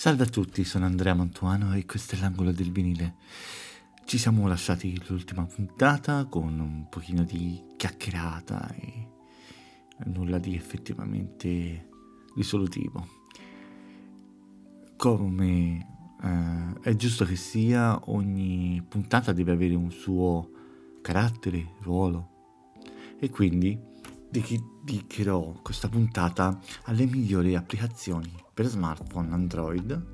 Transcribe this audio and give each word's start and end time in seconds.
Salve 0.00 0.22
a 0.22 0.28
tutti, 0.28 0.64
sono 0.64 0.86
Andrea 0.86 1.12
Mantuano 1.12 1.74
e 1.74 1.84
questo 1.84 2.14
è 2.14 2.18
l'angolo 2.18 2.52
del 2.52 2.72
vinile. 2.72 3.16
Ci 4.06 4.16
siamo 4.16 4.48
lasciati 4.48 4.98
l'ultima 5.06 5.44
puntata 5.44 6.24
con 6.24 6.58
un 6.58 6.86
pochino 6.88 7.22
di 7.22 7.62
chiacchierata 7.76 8.74
e 8.76 9.08
nulla 10.06 10.38
di 10.38 10.54
effettivamente 10.54 11.90
risolutivo. 12.34 13.08
Come 14.96 15.86
eh, 16.22 16.80
è 16.80 16.96
giusto 16.96 17.26
che 17.26 17.36
sia, 17.36 18.00
ogni 18.06 18.82
puntata 18.88 19.34
deve 19.34 19.52
avere 19.52 19.74
un 19.74 19.90
suo 19.90 20.50
carattere, 21.02 21.74
ruolo 21.80 22.78
e 23.18 23.28
quindi 23.28 23.78
dedicherò 24.30 25.60
questa 25.60 25.90
puntata 25.90 26.58
alle 26.84 27.04
migliori 27.04 27.54
applicazioni 27.54 28.48
per 28.60 28.68
smartphone 28.68 29.32
Android 29.32 30.04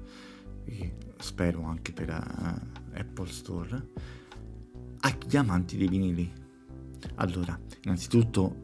spero 1.19 1.65
anche 1.65 1.91
per 1.91 2.11
uh, 2.11 2.97
Apple 2.97 3.27
Store 3.27 3.89
agli 5.01 5.37
amanti 5.37 5.77
dei 5.77 5.89
vinili. 5.89 6.33
Allora, 7.17 7.59
innanzitutto 7.83 8.55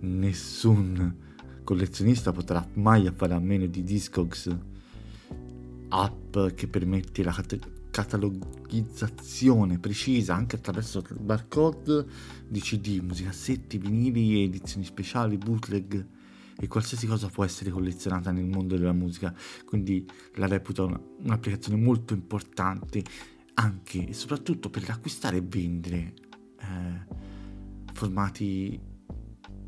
nessun 0.00 1.16
collezionista 1.62 2.32
potrà 2.32 2.66
mai 2.72 3.08
fare 3.14 3.34
a 3.34 3.38
meno 3.38 3.66
di 3.66 3.84
Discogs 3.84 4.52
app 5.90 6.36
che 6.56 6.66
permette 6.66 7.22
la 7.22 7.30
cat- 7.30 7.88
catalogizzazione 7.88 9.78
precisa 9.78 10.34
anche 10.34 10.56
attraverso 10.56 11.04
barcode 11.20 12.04
di 12.48 12.58
CD, 12.58 12.98
musicassetti, 13.00 13.78
vinili, 13.78 14.42
edizioni 14.42 14.84
speciali, 14.84 15.38
bootleg 15.38 16.18
e 16.62 16.68
qualsiasi 16.68 17.06
cosa 17.06 17.28
può 17.28 17.42
essere 17.42 17.70
collezionata 17.70 18.30
nel 18.30 18.44
mondo 18.44 18.76
della 18.76 18.92
musica. 18.92 19.34
Quindi 19.64 20.06
la 20.34 20.46
reputo 20.46 20.84
una, 20.84 21.00
un'applicazione 21.22 21.80
molto 21.80 22.12
importante 22.12 23.02
anche 23.54 24.08
e 24.08 24.12
soprattutto 24.12 24.68
per 24.68 24.84
acquistare 24.90 25.38
e 25.38 25.42
vendere 25.42 26.14
eh, 26.60 27.06
formati 27.94 28.78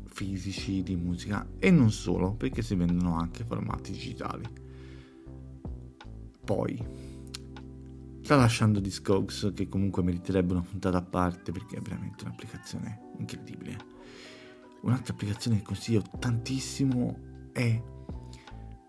fisici 0.05 0.83
di 0.83 0.95
musica 0.95 1.47
e 1.57 1.71
non 1.71 1.91
solo 1.91 2.35
perché 2.35 2.61
si 2.61 2.75
vendono 2.75 3.17
anche 3.17 3.43
formati 3.43 3.91
digitali. 3.91 4.45
Poi 6.45 7.11
tralasciando 8.21 8.79
Discogs 8.79 9.51
che 9.55 9.67
comunque 9.67 10.03
meriterebbe 10.03 10.53
una 10.53 10.61
puntata 10.61 10.97
a 10.97 11.01
parte 11.01 11.51
perché 11.51 11.77
è 11.77 11.81
veramente 11.81 12.23
un'applicazione 12.23 13.13
incredibile. 13.17 13.92
Un'altra 14.83 15.13
applicazione 15.13 15.57
che 15.57 15.63
consiglio 15.63 16.03
tantissimo 16.19 17.49
è 17.53 17.81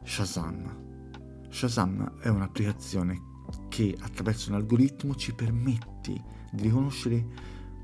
Shazam. 0.03 1.49
Shazam 1.49 2.19
è 2.19 2.29
un'applicazione 2.29 3.33
che 3.69 3.97
attraverso 4.01 4.51
un 4.51 4.57
algoritmo 4.57 5.15
ci 5.15 5.35
permette 5.35 6.13
di 6.51 6.63
riconoscere 6.63 7.25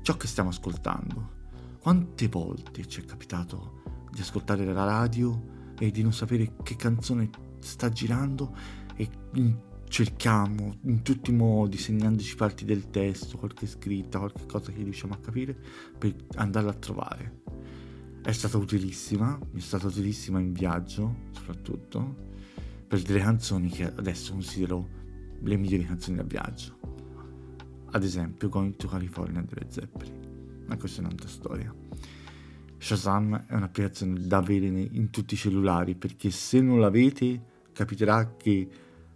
ciò 0.01 0.17
che 0.17 0.27
stiamo 0.27 0.49
ascoltando. 0.49 1.39
Quante 1.79 2.27
volte 2.27 2.85
ci 2.85 3.01
è 3.01 3.05
capitato 3.05 3.81
di 4.11 4.19
ascoltare 4.19 4.65
la 4.65 4.83
radio 4.83 5.73
e 5.79 5.89
di 5.89 6.03
non 6.03 6.11
sapere 6.11 6.55
che 6.63 6.75
canzone 6.75 7.29
sta 7.59 7.89
girando 7.89 8.53
e 8.95 9.09
cerchiamo 9.87 10.79
in 10.83 11.01
tutti 11.01 11.31
i 11.31 11.33
modi, 11.33 11.77
segnandoci 11.77 12.35
parti 12.35 12.65
del 12.65 12.89
testo, 12.89 13.37
qualche 13.37 13.67
scritta, 13.67 14.19
qualche 14.19 14.45
cosa 14.45 14.71
che 14.71 14.83
riusciamo 14.83 15.13
a 15.13 15.17
capire, 15.17 15.57
per 15.97 16.13
andarla 16.35 16.71
a 16.71 16.75
trovare. 16.75 17.39
È 18.23 18.31
stata 18.33 18.57
utilissima, 18.57 19.39
mi 19.51 19.59
è 19.59 19.63
stata 19.63 19.87
utilissima 19.87 20.39
in 20.39 20.53
viaggio, 20.53 21.15
soprattutto, 21.31 22.15
per 22.87 23.01
delle 23.01 23.19
canzoni 23.19 23.67
che 23.69 23.85
adesso 23.85 24.33
considero 24.33 24.87
le 25.41 25.57
migliori 25.57 25.83
canzoni 25.85 26.17
da 26.17 26.23
viaggio. 26.23 26.77
Ad 27.89 28.03
esempio, 28.03 28.47
Going 28.47 28.75
to 28.75 28.87
California 28.87 29.41
delle 29.41 29.65
Zeppelin. 29.69 30.63
Ma 30.67 30.77
questa 30.77 31.01
è 31.01 31.03
un'altra 31.03 31.27
storia. 31.27 31.73
Shazam 32.77 33.47
è 33.47 33.55
un'applicazione 33.55 34.27
da 34.27 34.37
avere 34.37 34.67
in 34.67 35.09
tutti 35.09 35.33
i 35.33 35.37
cellulari 35.37 35.95
perché 35.95 36.29
se 36.29 36.61
non 36.61 36.79
l'avete 36.79 37.43
capiterà 37.73 38.35
che 38.37 38.69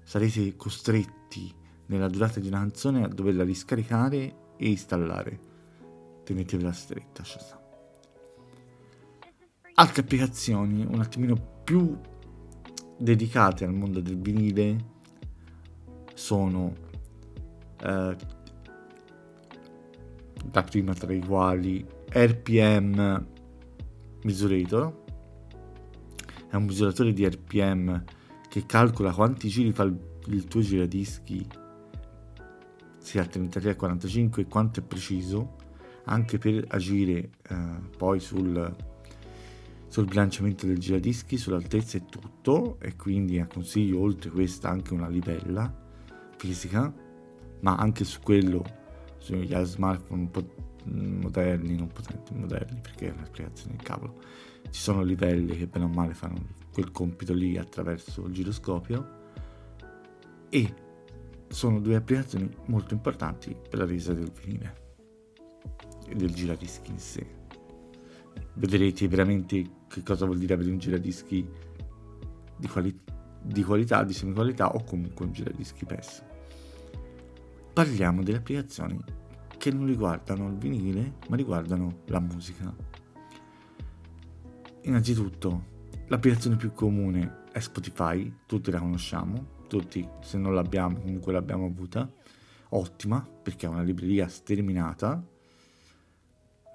sarete 0.04 0.56
costretti 0.56 1.54
nella 1.88 2.10
durata 2.10 2.40
di 2.40 2.48
una 2.48 2.58
canzone 2.58 3.04
a 3.04 3.08
doverla 3.08 3.44
riscaricare 3.44 4.56
e 4.58 4.68
installare. 4.68 5.40
Tenetevela 6.24 6.72
stretta, 6.72 7.24
Shazam. 7.24 7.65
Altre 9.78 10.04
applicazioni 10.04 10.86
un 10.86 11.02
attimino 11.02 11.36
più 11.66 12.00
dedicate 12.98 13.66
al 13.66 13.74
mondo 13.74 14.00
del 14.00 14.18
vinile 14.18 14.94
sono 16.14 16.74
eh, 17.82 18.16
prima 20.70 20.94
tra 20.94 21.12
i 21.12 21.20
quali 21.20 21.86
RPM 22.10 23.28
Misurator. 24.24 25.04
È 26.50 26.56
un 26.56 26.64
misuratore 26.64 27.12
di 27.12 27.28
RPM 27.28 28.02
che 28.48 28.66
calcola 28.66 29.12
quanti 29.12 29.50
giri 29.50 29.74
fa 29.74 29.84
il, 29.84 30.00
il 30.28 30.46
tuo 30.46 30.62
giradischi 30.62 31.46
sia 33.00 33.24
a 33.24 33.26
33 33.26 33.72
a 33.72 33.76
45 33.76 34.42
e 34.42 34.48
quanto 34.48 34.80
è 34.80 34.84
preciso 34.84 35.58
anche 36.06 36.38
per 36.38 36.64
agire 36.70 37.30
eh, 37.50 37.80
poi 37.98 38.22
sul, 38.22 38.94
sul 39.88 40.06
bilanciamento 40.06 40.66
del 40.66 40.78
giradischi, 40.78 41.38
sull'altezza 41.38 41.98
e 41.98 42.06
tutto 42.06 42.78
e 42.80 42.96
quindi 42.96 43.44
consiglio 43.48 44.02
oltre 44.02 44.30
questa 44.30 44.70
anche 44.70 44.94
una 44.94 45.08
livella 45.08 45.74
fisica 46.38 46.94
ma 47.62 47.76
anche 47.76 48.04
su 48.04 48.20
quello 48.22 48.64
sugli 49.18 49.56
smartphone 49.64 50.30
un 50.34 51.20
moderni, 51.22 51.76
non 51.76 51.88
potenti 51.88 52.34
moderni 52.34 52.80
perché 52.80 53.08
è 53.08 53.12
un'applicazione 53.12 53.76
di 53.78 53.84
cavolo 53.84 54.22
ci 54.70 54.82
sono 54.82 55.04
livelli 55.04 55.58
che 55.58 55.68
bene 55.68 55.86
o 55.86 55.88
male 55.88 56.14
fanno 56.14 56.44
quel 56.72 56.92
compito 56.92 57.34
lì 57.34 57.58
attraverso 57.58 58.26
il 58.26 58.34
giroscopio 58.34 59.24
e 60.50 60.74
sono 61.48 61.80
due 61.80 61.96
applicazioni 61.96 62.50
molto 62.66 62.94
importanti 62.94 63.56
per 63.70 63.80
la 63.80 63.86
resa 63.86 64.14
del 64.14 64.32
vinile 64.32 64.84
e 66.08 66.16
del 66.16 66.34
giradischi 66.34 66.92
in 66.92 67.00
sé. 67.00 67.45
Vedrete 68.54 69.08
veramente 69.08 69.70
che 69.88 70.04
cosa 70.04 70.26
vuol 70.26 70.38
dire 70.38 70.54
avere 70.54 70.72
un 70.72 70.78
giradischi 70.78 71.48
di, 72.58 72.68
quali- 72.68 73.00
di 73.42 73.64
qualità, 73.64 74.04
di 74.04 74.14
semi-qualità 74.14 74.74
o 74.74 74.84
comunque 74.84 75.26
un 75.26 75.32
giradischi 75.32 75.86
PES. 75.86 76.24
Parliamo 77.74 78.24
delle 78.24 78.38
applicazioni 78.38 79.02
che 79.58 79.72
non 79.72 79.86
riguardano 79.86 80.48
il 80.48 80.56
vinile 80.56 81.16
ma 81.30 81.36
riguardano 81.36 82.02
la 82.06 82.20
musica. 82.20 82.74
Innanzitutto 84.82 85.74
L'applicazione 86.08 86.56
più 86.56 86.72
comune 86.72 87.46
è 87.52 87.60
Spotify, 87.60 88.32
tutti 88.46 88.70
la 88.70 88.78
conosciamo, 88.78 89.64
tutti 89.68 90.08
se 90.22 90.38
non 90.38 90.54
l'abbiamo 90.54 91.00
comunque 91.00 91.34
l'abbiamo 91.34 91.66
avuta, 91.66 92.08
ottima 92.70 93.28
perché 93.42 93.66
è 93.66 93.70
una 93.70 93.82
libreria 93.82 94.28
sterminata, 94.28 95.24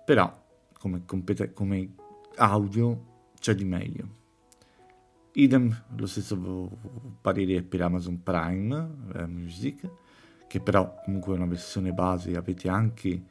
però 0.05 0.49
come, 0.81 1.05
compet- 1.05 1.53
come 1.53 1.95
audio 2.37 3.29
c'è 3.39 3.55
di 3.55 3.65
meglio. 3.65 4.19
Idem, 5.33 5.85
lo 5.95 6.07
stesso 6.07 6.71
parere 7.21 7.63
per 7.63 7.83
Amazon 7.83 8.23
Prime 8.23 8.91
eh, 9.15 9.27
Music, 9.27 9.89
che 10.49 10.61
però 10.61 11.01
comunque 11.05 11.35
è 11.35 11.37
una 11.37 11.47
versione 11.47 11.93
base 11.93 12.35
avete 12.35 12.69
anche 12.69 13.23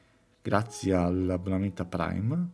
grazie 0.41 0.93
all'abbonamento 0.93 1.81
a 1.81 1.85
Prime, 1.85 2.49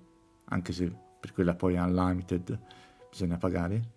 anche 0.46 0.72
se 0.72 0.92
per 1.20 1.34
quella 1.34 1.56
poi 1.56 1.76
unlimited 1.76 2.58
bisogna 3.10 3.38
pagare. 3.38 3.94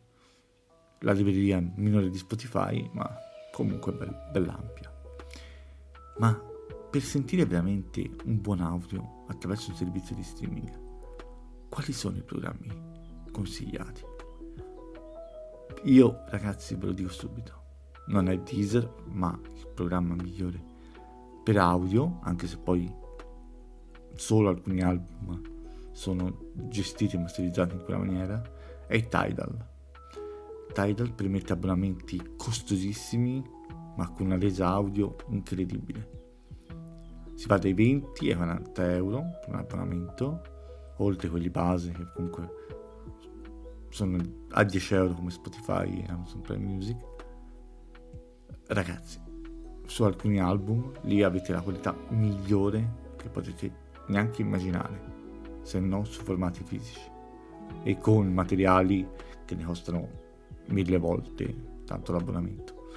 La 1.00 1.12
libreria 1.12 1.60
minore 1.76 2.10
di 2.10 2.18
Spotify, 2.18 2.90
ma 2.92 3.08
comunque 3.52 3.92
be- 3.92 4.30
bella 4.32 4.56
ampia. 4.56 4.92
Ma 6.18 6.36
per 6.90 7.02
sentire 7.02 7.46
veramente 7.46 8.10
un 8.24 8.40
buon 8.40 8.60
audio 8.60 9.24
attraverso 9.28 9.70
un 9.70 9.76
servizio 9.76 10.16
di 10.16 10.22
streaming, 10.22 10.87
quali 11.68 11.92
sono 11.92 12.16
i 12.16 12.22
programmi 12.22 12.70
consigliati? 13.30 14.02
Io, 15.84 16.24
ragazzi, 16.26 16.74
ve 16.74 16.86
lo 16.86 16.92
dico 16.92 17.10
subito, 17.10 17.62
non 18.08 18.28
è 18.28 18.38
Deezer, 18.38 18.92
ma 19.06 19.38
il 19.54 19.68
programma 19.68 20.14
migliore 20.14 20.60
per 21.42 21.56
audio, 21.56 22.18
anche 22.22 22.46
se 22.46 22.58
poi 22.58 22.92
solo 24.14 24.48
alcuni 24.48 24.82
album 24.82 25.40
sono 25.92 26.50
gestiti 26.54 27.16
e 27.16 27.20
masterizzati 27.20 27.74
in 27.74 27.84
quella 27.84 28.00
maniera, 28.00 28.42
è 28.86 29.06
Tidal. 29.06 29.66
Tidal 30.72 31.12
permette 31.12 31.52
abbonamenti 31.52 32.34
costosissimi 32.36 33.56
ma 33.98 34.08
con 34.10 34.26
una 34.26 34.38
resa 34.38 34.68
audio 34.68 35.16
incredibile. 35.28 36.16
Si 37.34 37.46
va 37.46 37.58
dai 37.58 37.74
20 37.74 38.30
ai 38.30 38.36
40 38.36 38.94
euro 38.94 39.22
per 39.40 39.48
un 39.48 39.54
abbonamento, 39.56 40.42
oltre 40.98 41.28
quelli 41.28 41.50
base 41.50 41.92
che 41.92 42.06
comunque 42.14 42.66
sono 43.90 44.18
a 44.50 44.64
10 44.64 44.94
euro 44.94 45.14
come 45.14 45.30
Spotify 45.30 46.02
e 46.02 46.10
Amazon 46.10 46.40
Prime 46.40 46.64
Music. 46.64 46.96
ragazzi, 48.68 49.18
su 49.86 50.04
alcuni 50.04 50.38
album 50.38 50.92
lì 51.02 51.22
avete 51.22 51.52
la 51.52 51.62
qualità 51.62 51.96
migliore 52.10 53.06
che 53.16 53.28
potete 53.28 53.86
neanche 54.08 54.42
immaginare, 54.42 55.00
se 55.62 55.80
non 55.80 56.04
su 56.06 56.22
formati 56.22 56.62
fisici 56.64 57.16
e 57.82 57.98
con 57.98 58.32
materiali 58.32 59.06
che 59.44 59.54
ne 59.54 59.64
costano 59.64 60.08
mille 60.66 60.98
volte 60.98 61.82
tanto 61.84 62.12
l'abbonamento. 62.12 62.90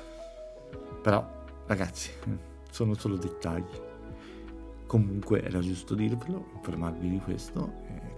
Però, 1.02 1.26
ragazzi, 1.66 2.12
sono 2.70 2.94
solo 2.96 3.16
dettagli. 3.16 3.90
Comunque 4.86 5.42
era 5.42 5.60
giusto 5.60 5.96
dirvelo, 5.96 6.50
informarvi 6.56 7.10
di 7.10 7.20
questo 7.20 7.72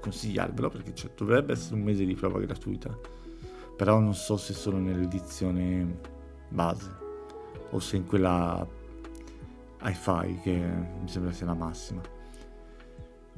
consigliarvelo 0.03 0.69
perché 0.69 0.93
cioè, 0.93 1.11
dovrebbe 1.15 1.53
essere 1.53 1.75
un 1.75 1.81
mese 1.81 2.05
di 2.05 2.13
prova 2.13 2.39
gratuita. 2.39 2.95
Però 3.75 3.99
non 3.99 4.13
so 4.13 4.35
se 4.35 4.53
sono 4.53 4.77
nell'edizione 4.77 5.99
base 6.49 6.91
o 7.71 7.79
se 7.79 7.95
in 7.95 8.05
quella 8.05 8.67
hi-fi 9.81 10.39
che 10.43 10.51
mi 10.51 11.07
sembra 11.07 11.31
sia 11.31 11.45
la 11.45 11.53
massima. 11.53 12.01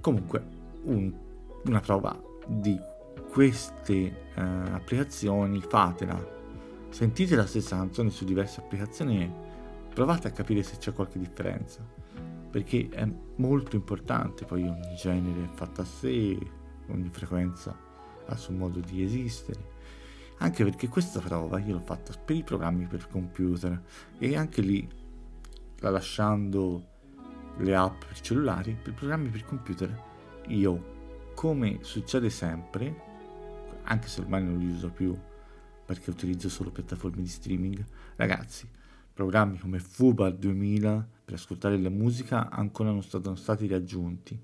Comunque, 0.02 0.44
un, 0.84 1.14
una 1.66 1.80
prova 1.80 2.20
di 2.48 2.78
queste 3.30 3.94
eh, 3.94 4.42
applicazioni, 4.42 5.62
fatela. 5.62 6.34
Sentite 6.90 7.36
la 7.36 7.46
stessa 7.46 7.76
canzone 7.76 8.10
su 8.10 8.26
diverse 8.26 8.62
applicazioni 8.62 9.22
e 9.22 9.32
provate 9.94 10.28
a 10.28 10.32
capire 10.32 10.64
se 10.64 10.78
c'è 10.78 10.94
qualche 10.94 11.20
differenza. 11.20 11.80
Perché 12.56 12.88
è 12.88 13.06
molto 13.36 13.76
importante, 13.76 14.46
poi 14.46 14.64
ogni 14.64 14.96
genere 14.96 15.44
è 15.44 15.50
fatto 15.54 15.82
a 15.82 15.84
sé, 15.84 16.40
ogni 16.88 17.10
frequenza 17.12 17.78
ha 18.26 18.32
il 18.32 18.40
suo 18.40 18.54
modo 18.54 18.80
di 18.80 19.04
esistere. 19.04 19.74
Anche 20.38 20.64
perché 20.64 20.88
questa 20.88 21.20
prova 21.20 21.60
io 21.60 21.74
l'ho 21.74 21.82
fatta 21.82 22.14
per 22.18 22.38
i 22.38 22.44
programmi 22.44 22.86
per 22.86 23.10
computer 23.10 23.84
e 24.18 24.38
anche 24.38 24.62
lì, 24.62 24.88
tralasciando 25.76 26.88
le 27.58 27.76
app 27.76 28.06
per 28.06 28.22
cellulari, 28.22 28.80
per 28.82 28.94
programmi 28.94 29.28
per 29.28 29.44
computer, 29.44 30.04
io, 30.48 31.32
come 31.36 31.80
succede 31.82 32.30
sempre, 32.30 33.02
anche 33.84 34.08
se 34.08 34.22
ormai 34.22 34.46
non 34.46 34.60
li 34.60 34.70
uso 34.70 34.90
più 34.92 35.14
perché 35.86 36.10
utilizzo 36.10 36.48
solo 36.48 36.72
piattaforme 36.72 37.22
di 37.22 37.28
streaming, 37.28 37.84
ragazzi, 38.16 38.66
programmi 39.16 39.58
come 39.58 39.80
Fubar 39.80 40.34
2000 40.34 41.08
per 41.24 41.36
ascoltare 41.36 41.78
la 41.80 41.90
musica 41.90 42.50
ancora 42.50 42.92
non 42.92 43.02
sono 43.02 43.36
stati 43.36 43.66
raggiunti. 43.66 44.38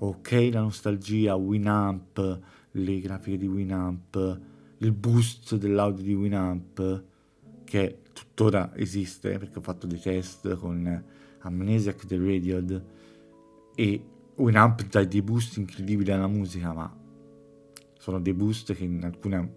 Ok, 0.00 0.50
la 0.52 0.60
nostalgia, 0.60 1.34
Winamp, 1.34 2.40
le 2.70 3.00
grafiche 3.00 3.38
di 3.38 3.46
Winamp, 3.46 4.40
il 4.76 4.92
boost 4.92 5.56
dell'audio 5.56 6.04
di 6.04 6.14
Winamp, 6.14 7.02
che 7.64 8.02
tuttora 8.12 8.76
esiste 8.76 9.38
perché 9.38 9.58
ho 9.58 9.62
fatto 9.62 9.86
dei 9.86 9.98
test 9.98 10.54
con 10.56 11.04
Amnesiac 11.40 12.06
The 12.06 12.18
Radiod 12.18 12.84
e 13.74 14.04
Winamp 14.36 14.86
dà 14.86 15.02
dei 15.02 15.22
boost 15.22 15.56
incredibili 15.56 16.12
alla 16.12 16.28
musica, 16.28 16.72
ma 16.74 16.94
sono 17.98 18.20
dei 18.20 18.34
boost 18.34 18.74
che 18.74 18.84
in 18.84 19.02
alcune, 19.02 19.54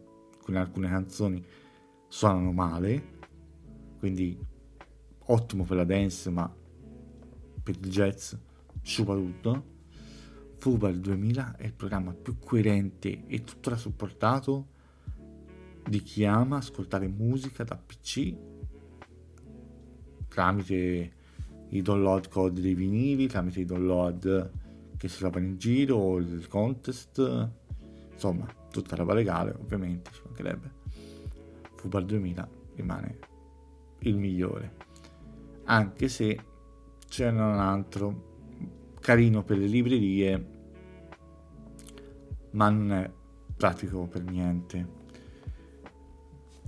in 0.47 0.55
alcune 0.55 0.87
canzoni 0.87 1.45
suonano 2.07 2.51
male, 2.51 3.19
quindi 4.01 4.35
ottimo 5.25 5.63
per 5.63 5.77
la 5.77 5.83
dance, 5.83 6.31
ma 6.31 6.51
per 7.61 7.75
il 7.79 7.87
jazz 7.87 8.33
sciupa 8.81 9.13
tutto. 9.13 9.69
Fubar 10.57 10.95
2000 10.95 11.57
è 11.57 11.65
il 11.65 11.73
programma 11.73 12.11
più 12.11 12.39
coerente 12.39 13.27
e 13.27 13.43
tuttora 13.43 13.75
supportato 13.75 14.69
di 15.87 16.01
chi 16.01 16.25
ama 16.25 16.57
ascoltare 16.57 17.07
musica 17.07 17.63
da 17.63 17.77
PC 17.77 18.35
tramite 20.27 21.11
i 21.69 21.81
download 21.83 22.27
code 22.27 22.59
dei 22.59 22.73
vinili, 22.73 23.27
tramite 23.27 23.59
i 23.59 23.65
download 23.65 24.51
che 24.97 25.07
si 25.07 25.19
trovano 25.19 25.45
in 25.45 25.57
giro, 25.59 26.17
il 26.17 26.47
contest, 26.47 27.49
insomma, 28.11 28.47
tutta 28.71 28.95
roba 28.95 29.13
legale, 29.13 29.51
ovviamente, 29.51 30.09
ci 30.11 30.21
mancherebbe. 30.25 30.71
Fubar 31.75 32.03
2000 32.03 32.49
rimane 32.73 33.29
il 34.01 34.17
migliore. 34.17 34.75
Anche 35.65 36.07
se 36.07 36.39
c'è 37.07 37.29
un 37.29 37.39
altro 37.39 38.29
carino 38.99 39.43
per 39.43 39.57
le 39.57 39.67
librerie, 39.67 40.47
ma 42.51 42.69
non 42.69 42.91
è 42.91 43.11
pratico 43.55 44.07
per 44.07 44.23
niente 44.23 44.99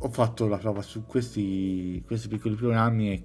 ho 0.05 0.09
fatto 0.09 0.47
la 0.47 0.57
prova 0.57 0.81
su 0.81 1.05
questi, 1.05 2.03
questi 2.05 2.27
piccoli 2.27 2.55
programmi 2.55 3.13
e 3.13 3.23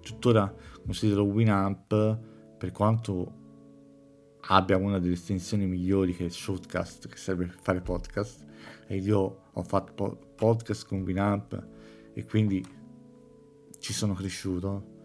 tuttora 0.00 0.52
considero 0.84 1.22
Winamp 1.22 2.18
per 2.58 2.72
quanto 2.72 3.34
abbia 4.40 4.76
una 4.76 4.98
delle 4.98 5.12
estensioni 5.12 5.66
migliori 5.66 6.16
che 6.16 6.26
è 6.26 6.28
Shortcast 6.28 7.06
che 7.06 7.16
serve 7.16 7.46
per 7.46 7.58
fare 7.60 7.80
podcast 7.80 8.44
e 8.88 8.96
io 8.96 9.42
ho 9.52 9.62
fatto 9.62 9.92
po- 9.92 10.18
podcast 10.34 10.84
con 10.84 11.02
Winamp 11.02 11.66
e 12.12 12.24
quindi 12.24 12.64
ci 13.78 13.92
sono 13.92 14.14
cresciuto 14.14 14.96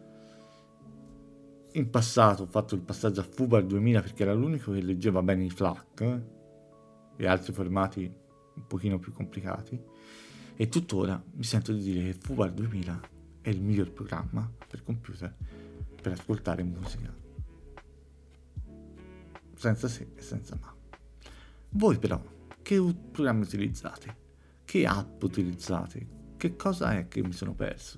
in 1.73 1.89
passato 1.89 2.43
ho 2.43 2.47
fatto 2.47 2.75
il 2.75 2.81
passaggio 2.81 3.21
a 3.21 3.23
Fubar 3.23 3.63
2000 3.63 4.01
perché 4.01 4.23
era 4.23 4.33
l'unico 4.33 4.71
che 4.71 4.81
leggeva 4.81 5.21
bene 5.21 5.45
i 5.45 5.49
FLAC 5.49 6.21
e 7.15 7.27
altri 7.27 7.53
formati 7.53 8.11
un 8.55 8.67
pochino 8.67 8.99
più 8.99 9.11
complicati 9.11 9.81
e 10.55 10.69
tuttora 10.69 11.21
mi 11.33 11.43
sento 11.43 11.73
di 11.73 11.81
dire 11.81 12.03
che 12.03 12.13
Fubar 12.13 12.51
2000 12.51 13.01
è 13.41 13.49
il 13.49 13.61
miglior 13.61 13.91
programma 13.91 14.49
per 14.67 14.83
computer 14.83 15.35
per 16.03 16.11
ascoltare 16.11 16.63
musica. 16.63 17.11
Senza 19.55 19.87
se 19.87 20.11
e 20.15 20.21
senza 20.21 20.57
ma. 20.59 20.75
Voi 21.69 21.97
però, 21.97 22.21
che 22.61 22.75
programmi 23.11 23.43
utilizzate? 23.43 24.17
Che 24.65 24.85
app 24.85 25.23
utilizzate? 25.23 26.07
Che 26.35 26.55
cosa 26.57 26.97
è 26.97 27.07
che 27.07 27.23
mi 27.23 27.31
sono 27.31 27.53
perso? 27.53 27.97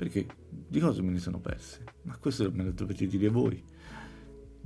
Perché 0.00 0.26
di 0.48 0.80
cose 0.80 1.02
me 1.02 1.10
ne 1.10 1.18
sono 1.18 1.40
perse, 1.40 1.84
ma 2.04 2.16
questo 2.16 2.50
me 2.50 2.64
lo 2.64 2.72
dovete 2.72 3.06
dire 3.06 3.28
voi. 3.28 3.62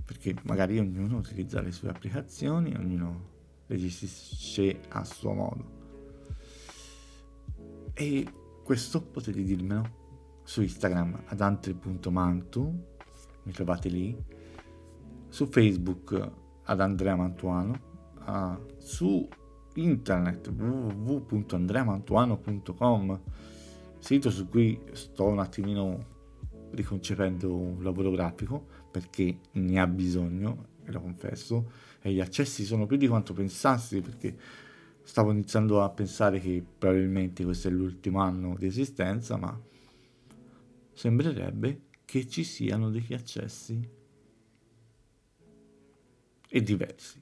Perché 0.04 0.36
magari 0.44 0.78
ognuno 0.78 1.16
utilizza 1.16 1.60
le 1.60 1.72
sue 1.72 1.88
applicazioni, 1.88 2.72
ognuno 2.76 3.30
le 3.66 3.76
gestisce 3.76 4.82
a 4.90 5.02
suo 5.02 5.32
modo. 5.32 5.64
E 7.94 8.32
questo 8.62 9.02
potete 9.02 9.42
dirmelo 9.42 10.38
su 10.44 10.62
Instagram 10.62 11.24
ad 11.26 11.40
antri.mantu, 11.40 12.84
mi 13.42 13.50
trovate 13.50 13.88
lì, 13.88 14.16
su 15.30 15.46
Facebook 15.46 16.30
ad 16.62 16.80
Andrea 16.80 17.16
Mantuano, 17.16 17.80
uh, 18.24 18.56
su 18.78 19.28
internet 19.74 20.46
www.andreamantuano.com, 20.46 23.20
sito 24.04 24.28
su 24.30 24.50
cui 24.50 24.78
sto 24.92 25.24
un 25.24 25.38
attimino 25.38 26.12
riconcependo 26.72 27.56
un 27.56 27.82
lavoro 27.82 28.10
grafico 28.10 28.66
perché 28.90 29.38
ne 29.52 29.80
ha 29.80 29.86
bisogno, 29.86 30.66
e 30.84 30.92
lo 30.92 31.00
confesso, 31.00 31.70
e 32.02 32.12
gli 32.12 32.20
accessi 32.20 32.64
sono 32.64 32.84
più 32.84 32.98
di 32.98 33.08
quanto 33.08 33.32
pensassi 33.32 34.02
perché 34.02 34.36
stavo 35.02 35.30
iniziando 35.30 35.82
a 35.82 35.88
pensare 35.88 36.38
che 36.38 36.62
probabilmente 36.76 37.44
questo 37.44 37.68
è 37.68 37.70
l'ultimo 37.70 38.20
anno 38.20 38.54
di 38.58 38.66
esistenza, 38.66 39.38
ma 39.38 39.58
sembrerebbe 40.92 41.80
che 42.04 42.28
ci 42.28 42.44
siano 42.44 42.90
degli 42.90 43.14
accessi 43.14 43.88
e 46.46 46.62
diversi. 46.62 47.18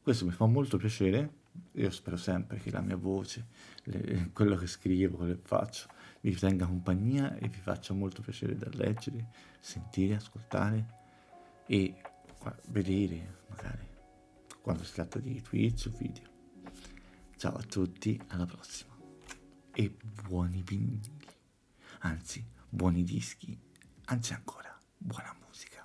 Questo 0.00 0.24
mi 0.24 0.32
fa 0.32 0.46
molto 0.46 0.78
piacere, 0.78 1.41
io 1.72 1.90
spero 1.90 2.16
sempre 2.16 2.58
che 2.58 2.70
la 2.70 2.80
mia 2.80 2.96
voce, 2.96 3.46
le, 3.84 4.30
quello 4.32 4.56
che 4.56 4.66
scrivo, 4.66 5.16
quello 5.16 5.34
che 5.34 5.40
faccio, 5.42 5.88
vi 6.20 6.34
tenga 6.34 6.66
compagnia 6.66 7.36
e 7.36 7.48
vi 7.48 7.58
faccia 7.58 7.94
molto 7.94 8.22
piacere 8.22 8.56
da 8.56 8.68
leggere, 8.72 9.28
sentire, 9.60 10.14
ascoltare 10.14 11.00
e 11.66 11.94
vedere 12.68 13.40
magari 13.48 13.88
quando 14.60 14.84
si 14.84 14.94
tratta 14.94 15.18
di 15.18 15.40
Twitch 15.40 15.88
o 15.92 15.96
video. 15.96 16.30
Ciao 17.36 17.56
a 17.56 17.62
tutti, 17.62 18.20
alla 18.28 18.46
prossima. 18.46 18.96
E 19.72 19.96
buoni 20.28 20.62
vinili. 20.62 21.10
Anzi, 22.00 22.46
buoni 22.68 23.02
dischi. 23.02 23.58
Anzi 24.06 24.32
ancora, 24.32 24.78
buona 24.96 25.34
musica. 25.44 25.81